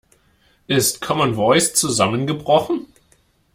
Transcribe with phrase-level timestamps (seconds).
[0.65, 2.87] Ist Commen Voice zusammengebrochen?